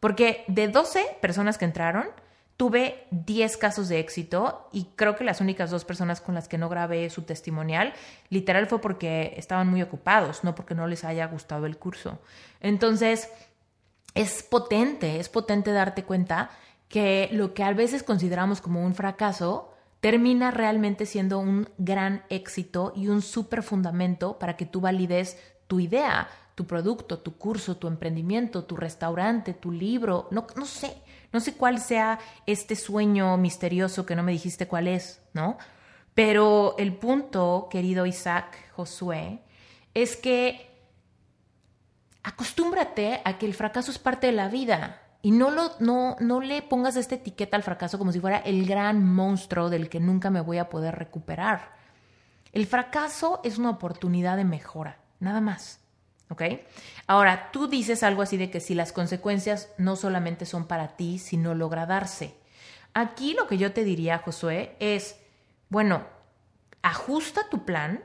Porque 0.00 0.44
de 0.46 0.68
12 0.68 1.18
personas 1.20 1.58
que 1.58 1.64
entraron, 1.64 2.06
tuve 2.56 3.06
10 3.10 3.56
casos 3.58 3.88
de 3.88 4.00
éxito 4.00 4.68
y 4.72 4.86
creo 4.96 5.16
que 5.16 5.24
las 5.24 5.40
únicas 5.40 5.70
dos 5.70 5.84
personas 5.84 6.20
con 6.20 6.34
las 6.34 6.48
que 6.48 6.58
no 6.58 6.68
grabé 6.68 7.10
su 7.10 7.22
testimonial, 7.22 7.92
literal 8.30 8.66
fue 8.66 8.80
porque 8.80 9.34
estaban 9.36 9.68
muy 9.68 9.82
ocupados, 9.82 10.42
no 10.42 10.54
porque 10.54 10.74
no 10.74 10.86
les 10.86 11.04
haya 11.04 11.26
gustado 11.26 11.66
el 11.66 11.76
curso. 11.76 12.18
Entonces, 12.60 13.28
es 14.14 14.42
potente, 14.42 15.20
es 15.20 15.28
potente 15.28 15.72
darte 15.72 16.04
cuenta 16.04 16.50
que 16.88 17.28
lo 17.32 17.52
que 17.52 17.62
a 17.62 17.72
veces 17.72 18.02
consideramos 18.02 18.60
como 18.60 18.82
un 18.82 18.94
fracaso, 18.94 19.72
termina 20.00 20.50
realmente 20.50 21.04
siendo 21.04 21.38
un 21.38 21.68
gran 21.78 22.22
éxito 22.30 22.92
y 22.94 23.08
un 23.08 23.22
súper 23.22 23.62
fundamento 23.62 24.38
para 24.38 24.56
que 24.56 24.64
tú 24.64 24.80
valides 24.80 25.36
tu 25.66 25.80
idea, 25.80 26.28
tu 26.54 26.66
producto, 26.66 27.18
tu 27.18 27.36
curso, 27.36 27.76
tu 27.76 27.88
emprendimiento, 27.88 28.64
tu 28.64 28.76
restaurante, 28.76 29.52
tu 29.52 29.70
libro, 29.72 30.28
no, 30.30 30.46
no 30.56 30.64
sé, 30.64 30.96
no 31.36 31.40
sé 31.40 31.52
cuál 31.52 31.82
sea 31.82 32.18
este 32.46 32.74
sueño 32.76 33.36
misterioso 33.36 34.06
que 34.06 34.16
no 34.16 34.22
me 34.22 34.32
dijiste 34.32 34.66
cuál 34.66 34.88
es, 34.88 35.20
¿no? 35.34 35.58
Pero 36.14 36.74
el 36.78 36.96
punto, 36.96 37.68
querido 37.70 38.06
Isaac 38.06 38.56
Josué, 38.72 39.42
es 39.92 40.16
que 40.16 40.66
acostúmbrate 42.22 43.20
a 43.22 43.36
que 43.36 43.44
el 43.44 43.52
fracaso 43.52 43.90
es 43.90 43.98
parte 43.98 44.28
de 44.28 44.32
la 44.32 44.48
vida. 44.48 45.02
Y 45.20 45.30
no, 45.30 45.50
lo, 45.50 45.72
no, 45.78 46.16
no 46.20 46.40
le 46.40 46.62
pongas 46.62 46.96
esta 46.96 47.16
etiqueta 47.16 47.58
al 47.58 47.62
fracaso 47.62 47.98
como 47.98 48.12
si 48.12 48.20
fuera 48.20 48.38
el 48.38 48.64
gran 48.64 49.04
monstruo 49.04 49.68
del 49.68 49.90
que 49.90 50.00
nunca 50.00 50.30
me 50.30 50.40
voy 50.40 50.56
a 50.56 50.70
poder 50.70 50.94
recuperar. 50.94 51.72
El 52.52 52.64
fracaso 52.64 53.42
es 53.44 53.58
una 53.58 53.68
oportunidad 53.68 54.38
de 54.38 54.44
mejora, 54.44 55.00
nada 55.20 55.42
más. 55.42 55.80
¿Ok? 56.28 56.42
Ahora, 57.06 57.50
tú 57.52 57.68
dices 57.68 58.02
algo 58.02 58.22
así 58.22 58.36
de 58.36 58.50
que 58.50 58.60
si 58.60 58.74
las 58.74 58.92
consecuencias 58.92 59.70
no 59.78 59.96
solamente 59.96 60.44
son 60.44 60.66
para 60.66 60.96
ti, 60.96 61.18
sino 61.18 61.54
logra 61.54 61.86
darse. 61.86 62.34
Aquí 62.94 63.34
lo 63.34 63.46
que 63.46 63.58
yo 63.58 63.72
te 63.72 63.84
diría, 63.84 64.18
Josué, 64.18 64.74
es, 64.80 65.16
bueno, 65.68 66.04
ajusta 66.82 67.48
tu 67.50 67.64
plan 67.64 68.02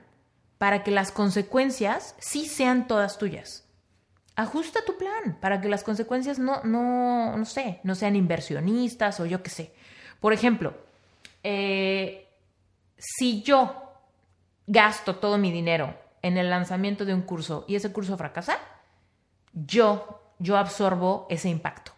para 0.57 0.83
que 0.83 0.91
las 0.91 1.11
consecuencias 1.11 2.15
sí 2.19 2.45
sean 2.45 2.87
todas 2.87 3.17
tuyas 3.17 3.65
ajusta 4.35 4.83
tu 4.85 4.97
plan 4.97 5.37
para 5.39 5.61
que 5.61 5.69
las 5.69 5.83
consecuencias 5.83 6.39
no, 6.39 6.63
no, 6.63 7.35
no 7.37 7.45
sé, 7.45 7.79
no 7.83 7.95
sean 7.95 8.15
inversionistas 8.15 9.19
o 9.19 9.25
yo 9.25 9.43
qué 9.43 9.49
sé. 9.49 9.73
Por 10.19 10.33
ejemplo, 10.33 10.73
eh, 11.43 12.27
si 12.97 13.41
yo 13.41 13.93
gasto 14.67 15.15
todo 15.15 15.37
mi 15.37 15.51
dinero 15.51 15.95
en 16.21 16.37
el 16.37 16.49
lanzamiento 16.49 17.05
de 17.05 17.13
un 17.13 17.21
curso 17.21 17.65
y 17.67 17.75
ese 17.75 17.91
curso 17.91 18.17
fracasa, 18.17 18.57
yo, 19.53 20.21
yo 20.39 20.57
absorbo 20.57 21.27
ese 21.29 21.49
impacto. 21.49 21.91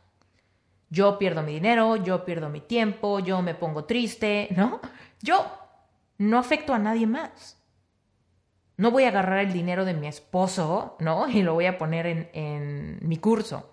Yo 0.89 1.18
pierdo 1.18 1.42
mi 1.42 1.53
dinero, 1.53 1.96
yo 1.96 2.24
pierdo 2.24 2.50
mi 2.50 2.62
tiempo, 2.62 3.20
yo 3.20 3.42
me 3.42 3.56
pongo 3.56 3.86
triste, 3.86 4.50
¿no? 4.56 4.80
Yo 5.22 5.44
no 6.20 6.38
afecto 6.38 6.74
a 6.74 6.80
nadie 6.80 7.08
más. 7.08 7.58
No 8.77 8.92
voy 8.92 9.03
a 9.03 9.10
agarrar 9.10 9.39
el 9.39 9.53
dinero 9.53 9.86
de 9.86 9.94
mi 9.94 10.08
esposo, 10.08 10.98
¿no? 11.00 11.27
Y 11.30 11.42
lo 11.42 11.53
voy 11.53 11.65
a 11.65 11.77
poner 11.77 12.30
en, 12.34 13.00
mi 13.01 13.18
curso. 13.18 13.72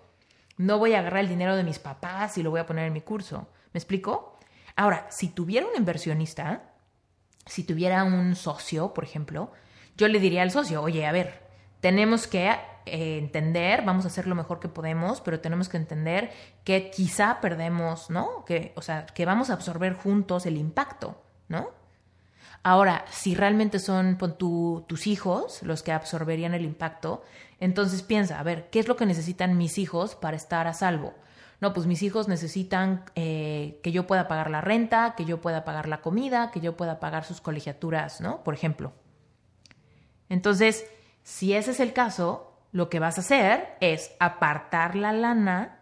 No 0.57 0.77
voy 0.79 0.93
a 0.93 0.99
agarrar 0.99 1.21
el 1.21 1.29
dinero 1.29 1.55
de 1.55 1.63
mis 1.63 1.79
papás 1.79 2.37
y 2.37 2.43
lo 2.43 2.51
voy 2.51 2.59
a 2.59 2.65
poner 2.65 2.87
en 2.87 2.93
mi 2.93 3.01
curso. 3.01 3.49
¿Me 3.73 3.77
explico? 3.77 4.39
Ahora, 4.75 5.07
si 5.09 5.29
tuviera 5.29 5.67
un 5.67 5.75
inversionista, 5.75 6.73
si 7.45 7.63
tuviera 7.63 8.03
un 8.03 8.35
socio, 8.35 8.93
por 8.93 9.03
ejemplo, 9.03 9.51
yo 9.97 10.07
le 10.07 10.19
diría 10.19 10.41
al 10.41 10.51
socio, 10.51 10.81
oye, 10.81 11.05
a 11.05 11.11
ver, 11.11 11.41
tenemos 11.79 12.27
que 12.27 12.49
eh, 12.85 13.17
entender, 13.17 13.83
vamos 13.83 14.05
a 14.05 14.07
hacer 14.07 14.27
lo 14.27 14.35
mejor 14.35 14.59
que 14.59 14.67
podemos, 14.67 15.21
pero 15.21 15.39
tenemos 15.39 15.69
que 15.69 15.77
entender 15.77 16.31
que 16.63 16.89
quizá 16.89 17.39
perdemos, 17.41 18.09
¿no? 18.09 18.43
Que, 18.45 18.73
o 18.75 18.81
sea, 18.81 19.05
que 19.05 19.25
vamos 19.25 19.49
a 19.49 19.53
absorber 19.53 19.93
juntos 19.93 20.45
el 20.45 20.57
impacto, 20.57 21.21
¿no? 21.47 21.69
Ahora, 22.63 23.05
si 23.09 23.33
realmente 23.33 23.79
son 23.79 24.17
tus 24.37 25.07
hijos 25.07 25.63
los 25.63 25.81
que 25.81 25.91
absorberían 25.91 26.53
el 26.53 26.63
impacto, 26.63 27.23
entonces 27.59 28.03
piensa, 28.03 28.39
a 28.39 28.43
ver, 28.43 28.69
¿qué 28.69 28.79
es 28.79 28.87
lo 28.87 28.95
que 28.95 29.07
necesitan 29.07 29.57
mis 29.57 29.79
hijos 29.79 30.15
para 30.15 30.37
estar 30.37 30.67
a 30.67 30.73
salvo? 30.73 31.13
No, 31.59 31.73
pues 31.73 31.87
mis 31.87 32.01
hijos 32.03 32.27
necesitan 32.27 33.03
eh, 33.15 33.79
que 33.83 33.91
yo 33.91 34.07
pueda 34.07 34.27
pagar 34.27 34.49
la 34.49 34.61
renta, 34.61 35.15
que 35.15 35.25
yo 35.25 35.41
pueda 35.41 35.63
pagar 35.63 35.87
la 35.87 36.01
comida, 36.01 36.51
que 36.51 36.59
yo 36.59 36.75
pueda 36.75 36.99
pagar 36.99 37.23
sus 37.23 37.41
colegiaturas, 37.41 38.21
¿no? 38.21 38.43
Por 38.43 38.53
ejemplo. 38.53 38.93
Entonces, 40.31 40.85
si 41.23 41.53
ese 41.53 41.71
es 41.71 41.79
el 41.79 41.93
caso, 41.93 42.57
lo 42.71 42.89
que 42.89 42.99
vas 42.99 43.17
a 43.17 43.21
hacer 43.21 43.77
es 43.81 44.11
apartar 44.19 44.95
la 44.95 45.13
lana 45.13 45.79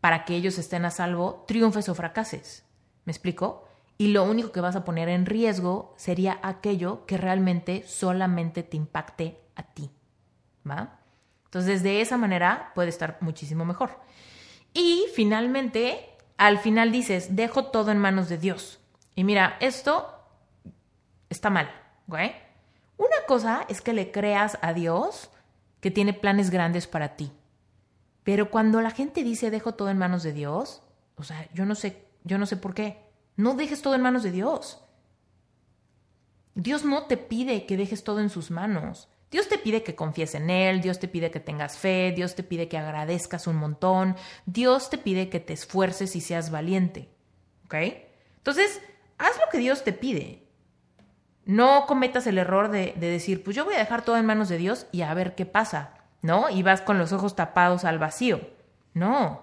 para 0.00 0.24
que 0.24 0.34
ellos 0.34 0.58
estén 0.58 0.84
a 0.84 0.90
salvo, 0.90 1.44
triunfes 1.46 1.88
o 1.88 1.94
fracases. 1.94 2.64
¿Me 3.04 3.12
explico? 3.12 3.70
y 4.00 4.06
lo 4.06 4.24
único 4.24 4.50
que 4.50 4.62
vas 4.62 4.76
a 4.76 4.84
poner 4.86 5.10
en 5.10 5.26
riesgo 5.26 5.92
sería 5.98 6.38
aquello 6.42 7.04
que 7.04 7.18
realmente 7.18 7.84
solamente 7.86 8.62
te 8.62 8.78
impacte 8.78 9.38
a 9.56 9.62
ti. 9.62 9.90
¿Va? 10.66 11.00
Entonces, 11.44 11.82
de 11.82 12.00
esa 12.00 12.16
manera 12.16 12.72
puede 12.74 12.88
estar 12.88 13.18
muchísimo 13.20 13.66
mejor. 13.66 13.90
Y 14.72 15.04
finalmente, 15.14 16.16
al 16.38 16.56
final 16.56 16.92
dices, 16.92 17.36
dejo 17.36 17.66
todo 17.66 17.90
en 17.90 17.98
manos 17.98 18.30
de 18.30 18.38
Dios. 18.38 18.80
Y 19.14 19.24
mira, 19.24 19.58
esto 19.60 20.08
está 21.28 21.50
mal, 21.50 21.70
¿ok? 22.08 22.20
Una 23.00 23.24
cosa 23.26 23.64
es 23.70 23.80
que 23.80 23.94
le 23.94 24.12
creas 24.12 24.58
a 24.60 24.74
Dios 24.74 25.30
que 25.80 25.90
tiene 25.90 26.12
planes 26.12 26.50
grandes 26.50 26.86
para 26.86 27.16
ti. 27.16 27.32
Pero 28.24 28.50
cuando 28.50 28.82
la 28.82 28.90
gente 28.90 29.24
dice 29.24 29.50
dejo 29.50 29.72
todo 29.72 29.88
en 29.88 29.96
manos 29.96 30.22
de 30.22 30.34
Dios, 30.34 30.82
o 31.16 31.22
sea, 31.22 31.48
yo 31.54 31.64
no 31.64 31.74
sé, 31.74 32.04
yo 32.24 32.36
no 32.36 32.44
sé 32.44 32.58
por 32.58 32.74
qué. 32.74 32.98
No 33.36 33.54
dejes 33.54 33.80
todo 33.80 33.94
en 33.94 34.02
manos 34.02 34.22
de 34.22 34.32
Dios. 34.32 34.84
Dios 36.54 36.84
no 36.84 37.06
te 37.06 37.16
pide 37.16 37.64
que 37.64 37.78
dejes 37.78 38.04
todo 38.04 38.20
en 38.20 38.28
sus 38.28 38.50
manos. 38.50 39.08
Dios 39.30 39.48
te 39.48 39.56
pide 39.56 39.82
que 39.82 39.94
confíes 39.94 40.34
en 40.34 40.50
Él, 40.50 40.82
Dios 40.82 40.98
te 40.98 41.08
pide 41.08 41.30
que 41.30 41.40
tengas 41.40 41.78
fe, 41.78 42.12
Dios 42.14 42.34
te 42.34 42.42
pide 42.42 42.68
que 42.68 42.76
agradezcas 42.76 43.46
un 43.46 43.56
montón, 43.56 44.14
Dios 44.44 44.90
te 44.90 44.98
pide 44.98 45.30
que 45.30 45.40
te 45.40 45.54
esfuerces 45.54 46.16
y 46.16 46.20
seas 46.20 46.50
valiente. 46.50 47.08
¿Ok? 47.64 47.76
Entonces, 48.36 48.82
haz 49.16 49.38
lo 49.38 49.50
que 49.50 49.56
Dios 49.56 49.84
te 49.84 49.94
pide. 49.94 50.49
No 51.50 51.86
cometas 51.86 52.26
el 52.26 52.38
error 52.38 52.70
de, 52.70 52.94
de, 52.96 53.10
decir, 53.10 53.42
pues 53.42 53.56
yo 53.56 53.64
voy 53.64 53.74
a 53.74 53.78
dejar 53.78 54.02
todo 54.02 54.16
en 54.16 54.26
manos 54.26 54.48
de 54.48 54.58
Dios 54.58 54.86
y 54.92 55.02
a 55.02 55.12
ver 55.14 55.34
qué 55.34 55.46
pasa, 55.46 55.94
¿no? 56.22 56.48
Y 56.50 56.62
vas 56.62 56.80
con 56.80 56.98
los 56.98 57.12
ojos 57.12 57.34
tapados 57.34 57.84
al 57.84 57.98
vacío. 57.98 58.40
No. 58.94 59.42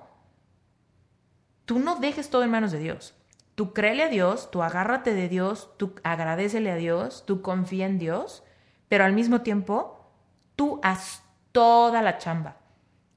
Tú 1.65 1.79
no 1.79 1.95
dejes 1.95 2.29
todo 2.29 2.43
en 2.43 2.51
manos 2.51 2.71
de 2.71 2.79
Dios. 2.79 3.13
Tú 3.55 3.73
créele 3.73 4.03
a 4.03 4.09
Dios, 4.09 4.51
tú 4.51 4.61
agárrate 4.61 5.13
de 5.13 5.27
Dios, 5.27 5.69
tú 5.77 5.95
agradecele 6.03 6.71
a 6.71 6.75
Dios, 6.75 7.23
tú 7.25 7.41
confía 7.41 7.87
en 7.87 7.97
Dios 7.97 8.43
pero 8.87 9.03
al 9.03 9.13
mismo 9.13 9.41
tiempo, 9.41 10.11
tú 10.55 10.79
haz 10.83 11.23
toda 11.51 12.01
la 12.01 12.17
chamba. 12.17 12.57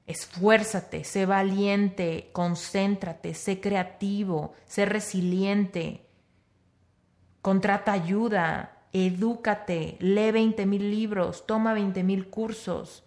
Esfuérzate, 0.05 1.03
sé 1.03 1.25
valiente, 1.25 2.29
concéntrate, 2.33 3.33
sé 3.33 3.61
creativo, 3.61 4.53
sé 4.65 4.85
resiliente, 4.85 6.05
contrata 7.41 7.93
ayuda, 7.93 8.80
edúcate, 8.93 9.97
lee 9.99 10.31
20 10.31 10.65
mil 10.65 10.91
libros, 10.91 11.45
toma 11.45 11.73
20 11.73 12.03
mil 12.03 12.29
cursos. 12.29 13.03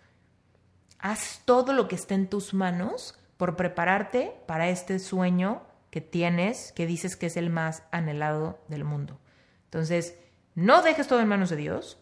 Haz 0.99 1.43
todo 1.45 1.73
lo 1.73 1.89
que 1.89 1.95
esté 1.95 2.15
en 2.15 2.29
tus 2.29 2.55
manos 2.55 3.19
por 3.37 3.57
prepararte 3.57 4.35
para 4.47 4.69
este 4.69 4.99
sueño 4.99 5.63
que 5.91 6.01
tienes, 6.01 6.73
que 6.73 6.87
dices 6.87 7.17
que 7.17 7.27
es 7.27 7.37
el 7.37 7.51
más 7.51 7.83
anhelado 7.93 8.59
del 8.69 8.85
mundo. 8.85 9.19
Entonces, 9.65 10.19
no 10.55 10.83
dejes 10.83 11.07
todo 11.07 11.21
en 11.21 11.29
manos 11.29 11.51
de 11.51 11.57
Dios, 11.57 11.99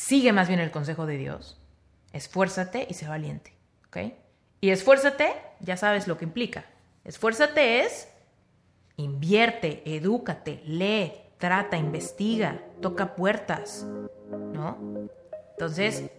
Sigue 0.00 0.32
más 0.32 0.48
bien 0.48 0.60
el 0.60 0.70
consejo 0.70 1.04
de 1.04 1.18
Dios. 1.18 1.60
Esfuérzate 2.14 2.86
y 2.88 2.94
sé 2.94 3.06
valiente. 3.06 3.52
¿Ok? 3.88 3.98
Y 4.62 4.70
esfuérzate, 4.70 5.34
ya 5.60 5.76
sabes 5.76 6.08
lo 6.08 6.16
que 6.16 6.24
implica. 6.24 6.64
Esfuérzate 7.04 7.80
es 7.80 8.08
invierte, 8.96 9.82
edúcate, 9.84 10.62
lee, 10.64 11.12
trata, 11.40 11.76
investiga, 11.76 12.62
toca 12.80 13.16
puertas, 13.16 13.86
¿no? 14.52 14.78
Entonces, 15.52 16.10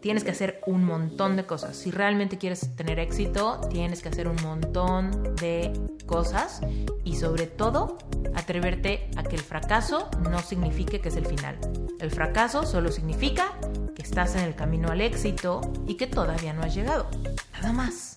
tienes 0.00 0.24
que 0.24 0.30
hacer 0.30 0.60
un 0.66 0.84
montón 0.84 1.36
de 1.36 1.44
cosas. 1.44 1.76
Si 1.76 1.90
realmente 1.90 2.38
quieres 2.38 2.74
tener 2.74 2.98
éxito, 2.98 3.60
tienes 3.68 4.02
que 4.02 4.08
hacer 4.08 4.26
un 4.26 4.40
montón 4.42 5.36
de 5.36 5.72
cosas 6.06 6.60
y 7.04 7.16
sobre 7.16 7.46
todo, 7.46 7.98
atreverte 8.34 9.10
a 9.16 9.22
que 9.22 9.36
el 9.36 9.42
fracaso 9.42 10.08
no 10.28 10.38
signifique 10.40 11.00
que 11.00 11.10
es 11.10 11.16
el 11.16 11.26
final. 11.26 11.58
El 12.00 12.10
fracaso 12.10 12.64
solo 12.64 12.90
significa 12.90 13.52
que 13.94 14.02
estás 14.02 14.34
en 14.34 14.42
el 14.42 14.54
camino 14.54 14.88
al 14.88 15.00
éxito 15.00 15.60
y 15.86 15.94
que 15.94 16.06
todavía 16.06 16.52
no 16.52 16.62
has 16.62 16.74
llegado. 16.74 17.06
Nada 17.52 17.72
más. 17.72 18.09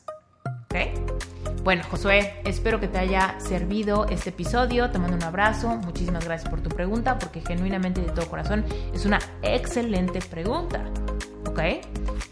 Bueno, 1.63 1.81
Josué, 1.89 2.33
espero 2.43 2.81
que 2.81 2.89
te 2.89 2.97
haya 2.97 3.39
servido 3.39 4.05
este 4.07 4.31
episodio. 4.31 4.91
Te 4.91 4.99
mando 4.99 5.15
un 5.15 5.23
abrazo. 5.23 5.69
Muchísimas 5.77 6.25
gracias 6.25 6.49
por 6.49 6.59
tu 6.59 6.69
pregunta, 6.69 7.17
porque 7.17 7.39
genuinamente 7.39 8.01
de 8.01 8.11
todo 8.11 8.27
corazón 8.27 8.65
es 8.93 9.05
una 9.05 9.19
excelente 9.41 10.19
pregunta. 10.19 10.83
¿Ok? 11.47 11.61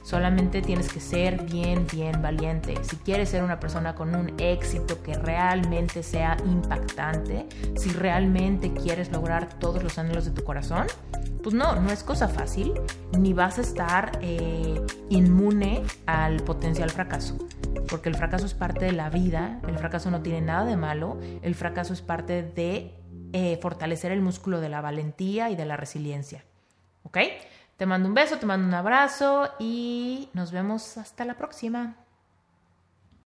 Solamente 0.04 0.62
tienes 0.62 0.92
que 0.92 1.00
ser 1.00 1.44
bien, 1.46 1.88
bien 1.90 2.22
valiente. 2.22 2.76
Si 2.82 2.98
quieres 2.98 3.30
ser 3.30 3.42
una 3.42 3.58
persona 3.58 3.96
con 3.96 4.14
un 4.16 4.34
éxito 4.38 5.02
que 5.02 5.14
realmente 5.14 6.04
sea 6.04 6.36
impactante, 6.46 7.48
si 7.78 7.90
realmente 7.92 8.74
quieres 8.74 9.14
lograr 9.14 9.48
todos 9.60 9.82
los 9.82 9.98
anhelos 9.98 10.26
de 10.26 10.32
tu 10.32 10.44
corazón, 10.44 10.88
pues 11.42 11.56
no, 11.56 11.80
no 11.80 11.90
es 11.90 12.04
cosa 12.04 12.28
fácil, 12.28 12.74
ni 13.18 13.32
vas 13.32 13.60
a 13.60 13.62
estar 13.62 14.12
eh, 14.22 14.82
inmune 15.10 15.84
al 16.06 16.44
potencial 16.44 16.90
fracaso 16.90 17.38
porque 17.90 18.10
el 18.10 18.16
fracaso 18.16 18.46
es 18.46 18.54
parte 18.54 18.86
de 18.86 18.92
la 18.92 19.10
vida, 19.10 19.60
el 19.68 19.78
fracaso 19.78 20.12
no 20.12 20.22
tiene 20.22 20.42
nada 20.42 20.66
de 20.66 20.78
malo, 20.78 21.20
el 21.42 21.56
fracaso 21.56 21.94
es 21.94 22.02
parte 22.02 22.44
de 22.44 22.96
eh, 23.34 23.58
fortalecer 23.62 24.12
el 24.12 24.22
músculo 24.22 24.60
de 24.60 24.70
la 24.70 24.82
valentía 24.82 25.50
y 25.50 25.56
de 25.56 25.66
la 25.66 25.78
resiliencia. 25.78 26.44
¿Ok? 27.04 27.18
Te 27.78 27.86
mando 27.86 28.08
un 28.08 28.14
beso, 28.14 28.38
te 28.38 28.46
mando 28.46 28.68
un 28.68 28.74
abrazo 28.74 29.50
y 29.60 30.30
nos 30.34 30.52
vemos 30.52 30.98
hasta 30.98 31.26
la 31.26 31.36
próxima. 31.36 31.96